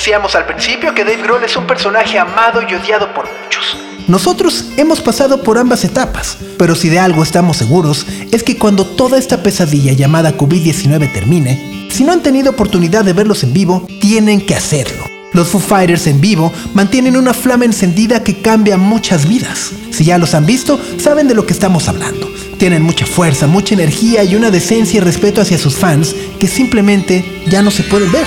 [0.00, 3.76] Decíamos al principio que Dave Grohl es un personaje amado y odiado por muchos.
[4.08, 8.86] Nosotros hemos pasado por ambas etapas, pero si de algo estamos seguros es que cuando
[8.86, 13.86] toda esta pesadilla llamada COVID-19 termine, si no han tenido oportunidad de verlos en vivo,
[14.00, 15.04] tienen que hacerlo.
[15.34, 19.72] Los Foo Fighters en vivo mantienen una flama encendida que cambia muchas vidas.
[19.90, 22.26] Si ya los han visto, saben de lo que estamos hablando.
[22.56, 27.22] Tienen mucha fuerza, mucha energía y una decencia y respeto hacia sus fans que simplemente
[27.50, 28.24] ya no se pueden ver.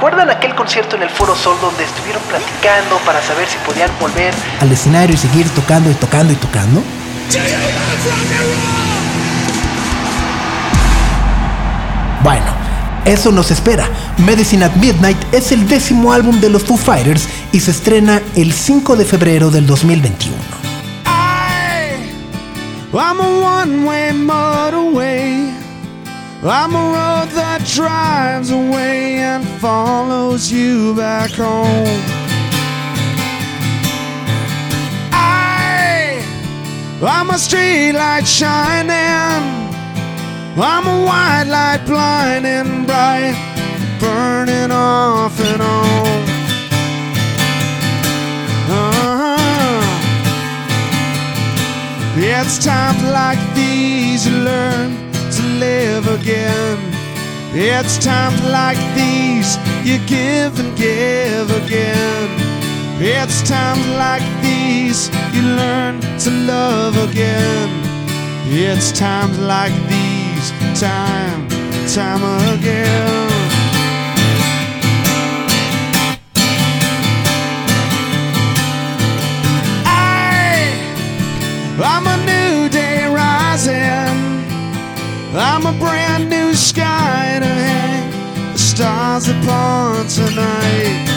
[0.00, 4.32] ¿Recuerdan aquel concierto en el Foro Sol donde estuvieron platicando para saber si podían volver?
[4.58, 6.82] Al escenario y seguir tocando y tocando y tocando.
[12.22, 12.46] Bueno,
[13.04, 13.90] eso nos espera.
[14.16, 18.54] Medicine at Midnight es el décimo álbum de los Foo Fighters y se estrena el
[18.54, 20.34] 5 de febrero del 2021.
[22.94, 25.52] I'm a one way motorway.
[26.42, 32.02] I'm a road that drives away and follows you back home.
[35.12, 36.20] I,
[37.00, 39.60] I'm a street light shining
[40.56, 43.36] I'm a white light blinding bright,
[44.00, 46.22] burning off and on.
[48.68, 49.36] Uh-huh.
[52.16, 56.89] It's times like these you learn to live again.
[57.52, 62.28] It's times like these you give and give again.
[63.02, 67.68] It's times like these you learn to love again.
[68.46, 71.48] It's times like these, time,
[71.88, 72.22] time
[72.54, 73.30] again.
[79.84, 80.72] I,
[81.82, 83.99] I'm a new day rising.
[85.32, 88.10] I'm a brand new sky to hang
[88.52, 91.09] the stars upon tonight.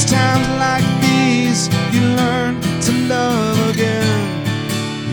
[0.00, 4.46] It's times like these you learn to love again.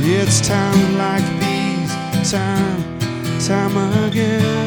[0.03, 2.99] It's times like these, time,
[3.39, 4.64] time again.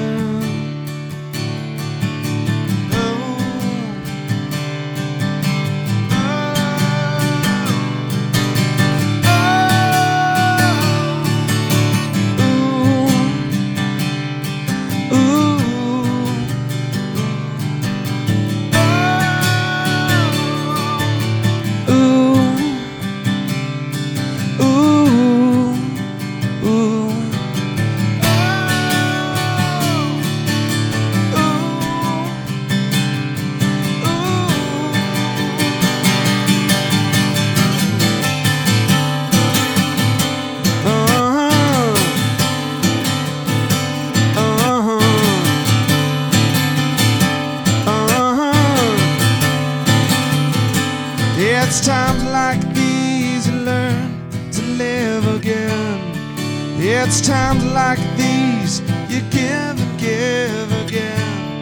[57.28, 61.60] Times like these you give and give again.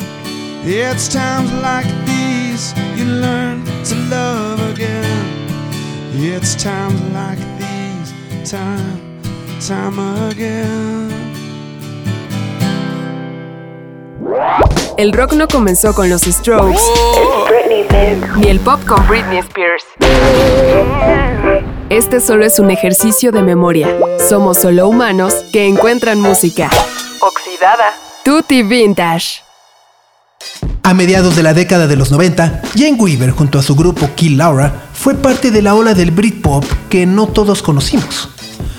[0.64, 5.26] It's times like these you learn to love again.
[6.14, 9.20] It's times like these, time,
[9.60, 9.98] time
[10.30, 11.10] again.
[14.98, 16.80] El rock no comenzó con los Strokes,
[18.36, 19.84] ni el pop con Britney Spears.
[21.90, 23.88] Este solo es un ejercicio de memoria.
[24.28, 26.68] Somos solo humanos que encuentran música.
[27.20, 27.94] Oxidada.
[28.24, 29.42] Tutti Vintage.
[30.82, 34.36] A mediados de la década de los 90, Jane Weaver junto a su grupo Kill
[34.36, 38.30] Laura fue parte de la ola del Britpop que no todos conocimos.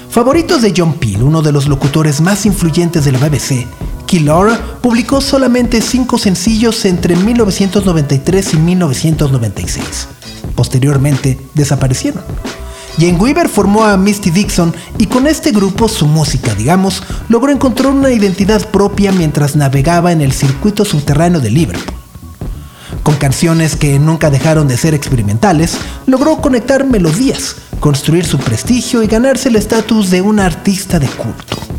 [0.09, 3.65] Favoritos de John Peel, uno de los locutores más influyentes de la BBC,
[4.05, 10.07] Kill Laura publicó solamente cinco sencillos entre 1993 y 1996.
[10.55, 12.23] Posteriormente desaparecieron.
[12.99, 17.91] Jane Weaver formó a Misty Dixon y con este grupo su música, digamos, logró encontrar
[17.91, 21.95] una identidad propia mientras navegaba en el circuito subterráneo de Liverpool.
[23.03, 25.77] Con canciones que nunca dejaron de ser experimentales,
[26.07, 31.76] logró conectar melodías, construir su prestigio y ganarse el estatus de una artista de culto.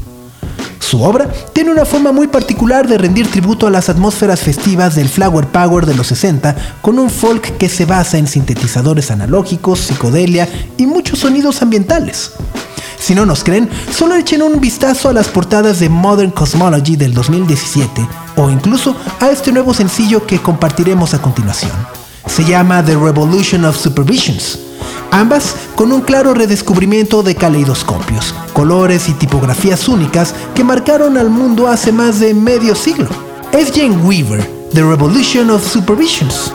[0.88, 5.10] Su obra tiene una forma muy particular de rendir tributo a las atmósferas festivas del
[5.10, 10.48] Flower Power de los 60 con un folk que se basa en sintetizadores analógicos, psicodelia
[10.78, 12.30] y muchos sonidos ambientales.
[12.98, 17.12] Si no nos creen, solo echen un vistazo a las portadas de Modern Cosmology del
[17.12, 21.97] 2017 o incluso a este nuevo sencillo que compartiremos a continuación.
[22.28, 24.58] Se llama The Revolution of Supervisions
[25.10, 31.68] ambas con un claro redescubrimiento de caleidoscopios, colores y tipografías únicas que marcaron al mundo
[31.68, 33.08] hace más de medio siglo.
[33.52, 36.52] Es Jane Weaver, The Revolution of Supervisions.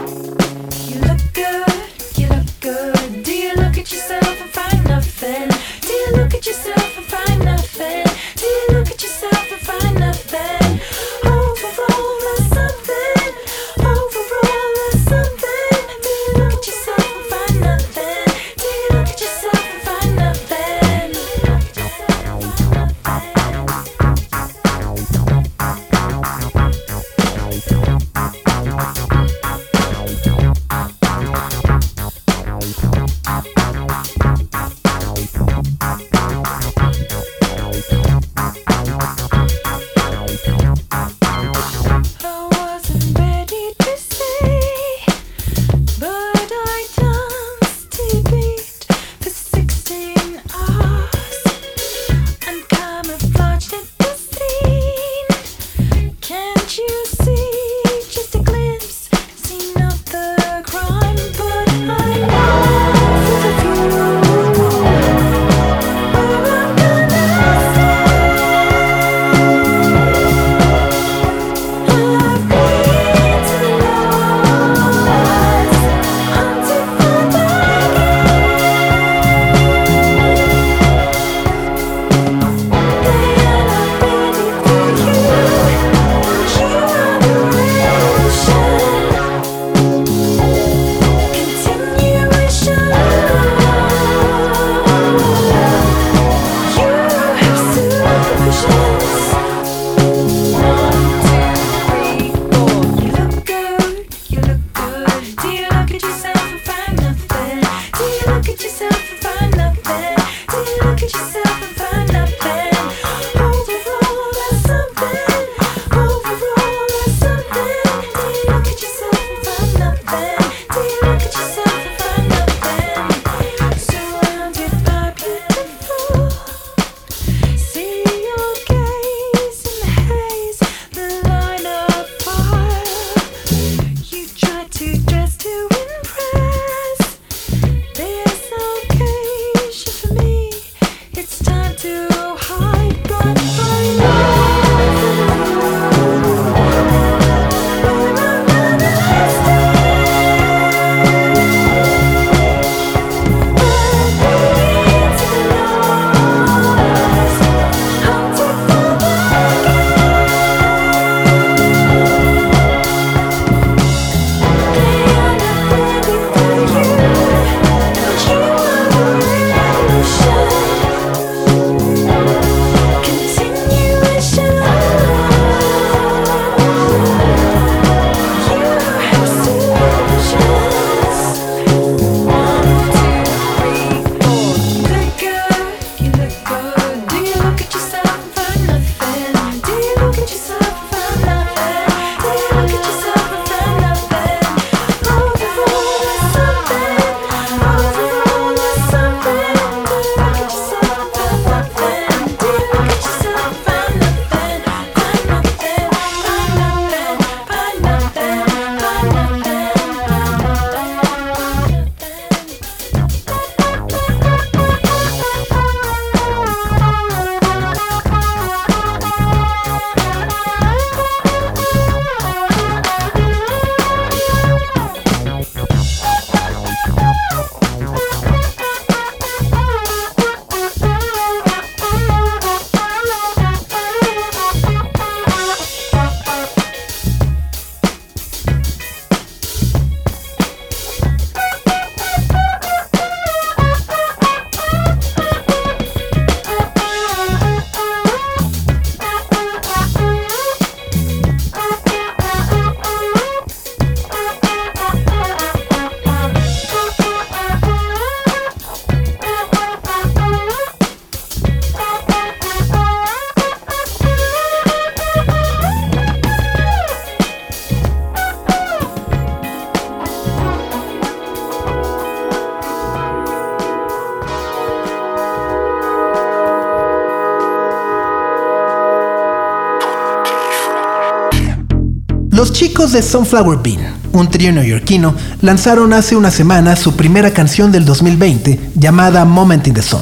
[282.73, 287.85] Chicos de Sunflower Bean, un trío neoyorquino, lanzaron hace una semana su primera canción del
[287.85, 290.01] 2020 llamada Moment in the Sun.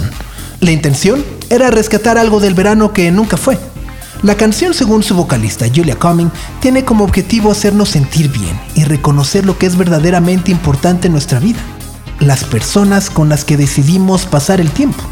[0.61, 3.57] La intención era rescatar algo del verano que nunca fue.
[4.23, 9.45] La canción, según su vocalista Julia Cumming, tiene como objetivo hacernos sentir bien y reconocer
[9.45, 11.59] lo que es verdaderamente importante en nuestra vida,
[12.21, 15.03] las personas con las que decidimos pasar el tiempo.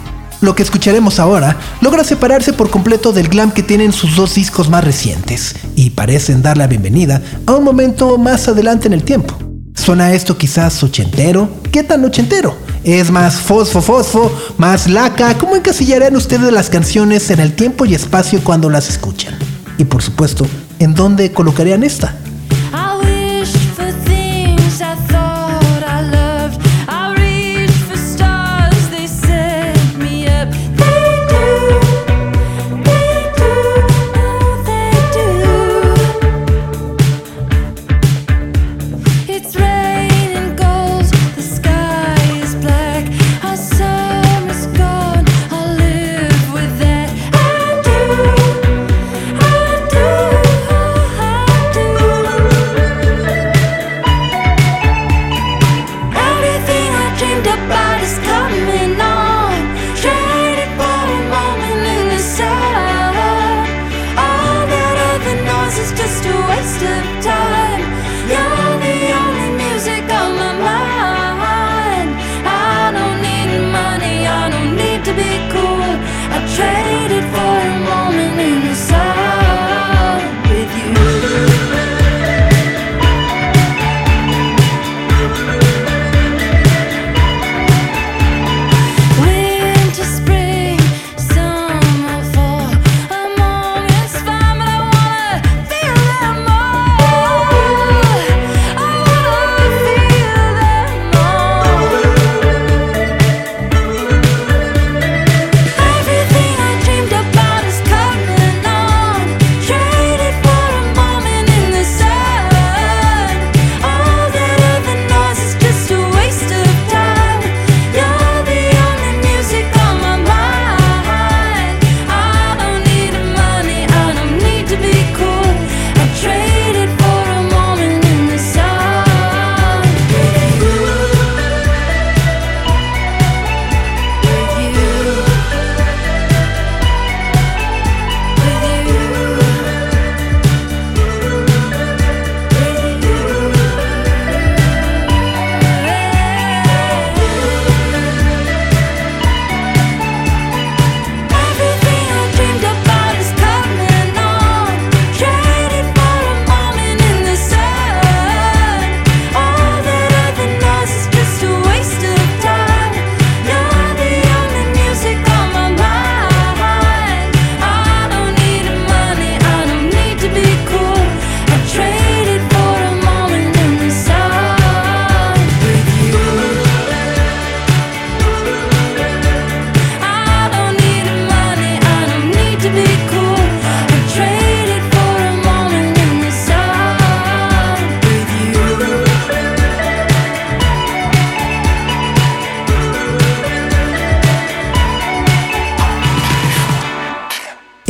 [0.41, 4.69] Lo que escucharemos ahora logra separarse por completo del glam que tienen sus dos discos
[4.69, 9.37] más recientes y parecen dar la bienvenida a un momento más adelante en el tiempo.
[9.75, 11.49] ¿Suena esto quizás ochentero?
[11.71, 12.55] ¿Qué tan ochentero?
[12.85, 14.31] ¿Es más fosfo fosfo?
[14.57, 15.37] ¿Más laca?
[15.37, 19.35] ¿Cómo encasillarían ustedes las canciones en el tiempo y espacio cuando las escuchan?
[19.77, 20.45] Y por supuesto,
[20.79, 22.15] ¿en dónde colocarían esta?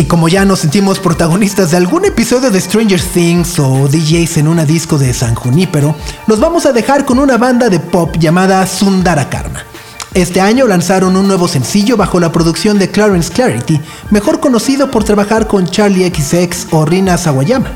[0.10, 4.66] Como ya nos sentimos protagonistas de algún episodio de Stranger Things o DJs en una
[4.66, 5.95] disco de San Junípero,
[6.26, 9.64] los vamos a dejar con una banda de pop llamada Sundara Karma.
[10.16, 13.80] Este año lanzaron un nuevo sencillo bajo la producción de Clarence Clarity,
[14.10, 17.70] mejor conocido por trabajar con Charlie XX o Rina Sawayama.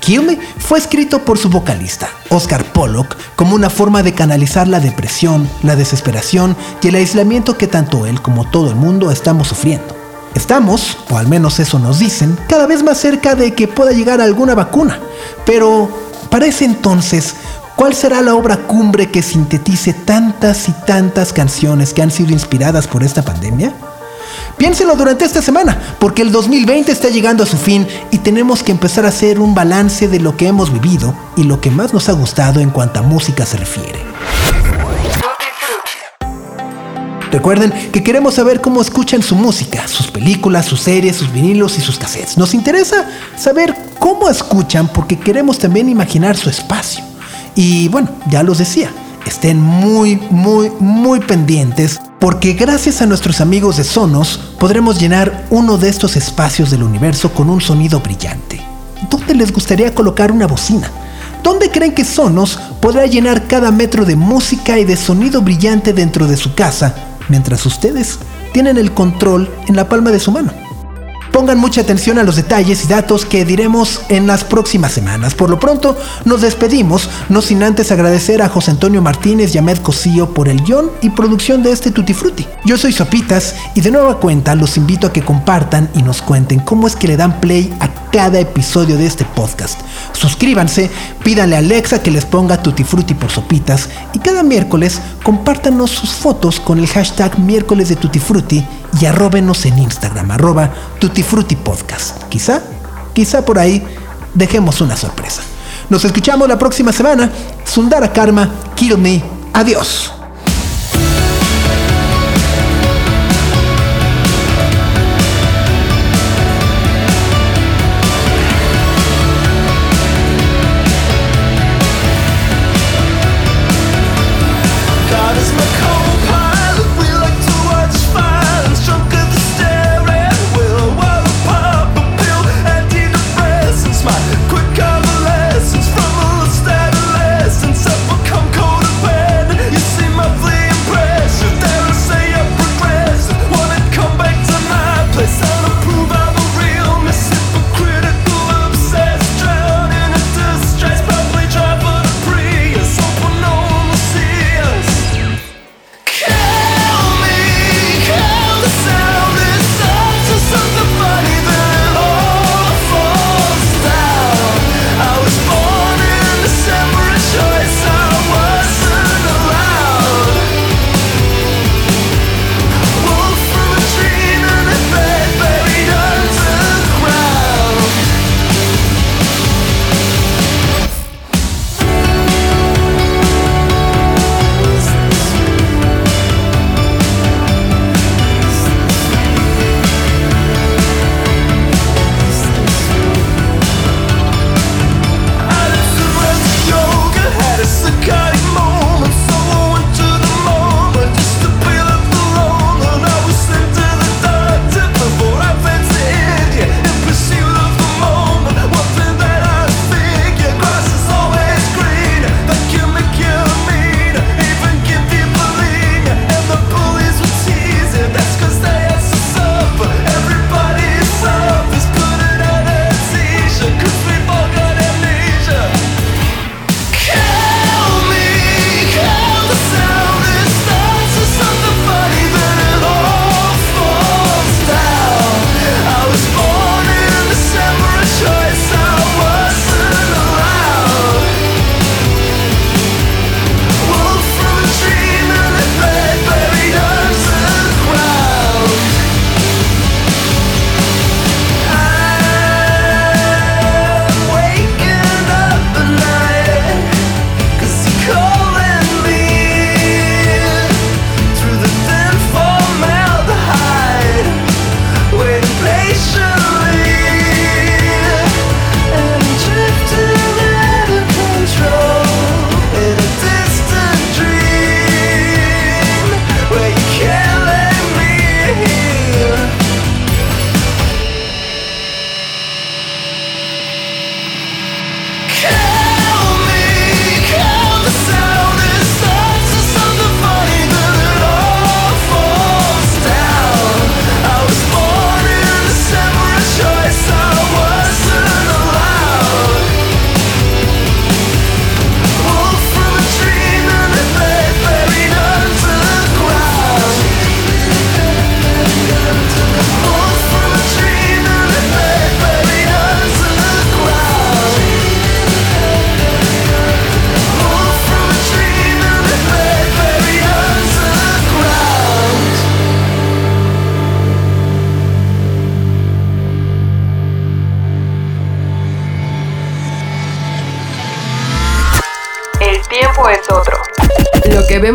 [0.00, 5.48] Kill fue escrito por su vocalista, Oscar Pollock, como una forma de canalizar la depresión,
[5.62, 10.03] la desesperación y el aislamiento que tanto él como todo el mundo estamos sufriendo.
[10.34, 14.20] Estamos, o al menos eso nos dicen, cada vez más cerca de que pueda llegar
[14.20, 14.98] alguna vacuna.
[15.46, 15.88] Pero,
[16.28, 17.36] para ese entonces,
[17.76, 22.88] ¿cuál será la obra cumbre que sintetice tantas y tantas canciones que han sido inspiradas
[22.88, 23.72] por esta pandemia?
[24.56, 28.72] Piénselo durante esta semana, porque el 2020 está llegando a su fin y tenemos que
[28.72, 32.08] empezar a hacer un balance de lo que hemos vivido y lo que más nos
[32.08, 34.00] ha gustado en cuanto a música se refiere.
[37.34, 41.80] Recuerden que queremos saber cómo escuchan su música, sus películas, sus series, sus vinilos y
[41.80, 42.38] sus cassettes.
[42.38, 47.02] Nos interesa saber cómo escuchan porque queremos también imaginar su espacio.
[47.56, 48.92] Y bueno, ya los decía,
[49.26, 55.76] estén muy, muy, muy pendientes porque gracias a nuestros amigos de Sonos podremos llenar uno
[55.76, 58.60] de estos espacios del universo con un sonido brillante.
[59.10, 60.88] ¿Dónde les gustaría colocar una bocina?
[61.42, 66.28] ¿Dónde creen que Sonos podrá llenar cada metro de música y de sonido brillante dentro
[66.28, 66.94] de su casa
[67.28, 68.18] mientras ustedes
[68.52, 70.63] tienen el control en la palma de su mano.
[71.34, 75.34] Pongan mucha atención a los detalles y datos que diremos en las próximas semanas.
[75.34, 79.78] Por lo pronto, nos despedimos, no sin antes agradecer a José Antonio Martínez y Ahmed
[79.78, 82.46] Cosío por el guion y producción de este Tutti Frutti.
[82.64, 86.60] Yo soy Sopitas y de nueva cuenta los invito a que compartan y nos cuenten
[86.60, 89.80] cómo es que le dan play a cada episodio de este podcast.
[90.12, 90.88] Suscríbanse,
[91.24, 96.10] pídanle a Alexa que les ponga Tutti Frutti por Sopitas y cada miércoles compártanos sus
[96.10, 98.64] fotos con el hashtag miércoles de Tutti Frutti
[99.00, 100.70] y arróbenos en Instagram, arroba
[101.00, 102.22] Tutti Tutti Podcast.
[102.28, 102.62] Quizá,
[103.12, 103.84] quizá por ahí
[104.34, 105.42] dejemos una sorpresa.
[105.90, 107.30] Nos escuchamos la próxima semana.
[107.64, 109.22] Sundara Karma, Kill Me.
[109.52, 110.23] Adiós.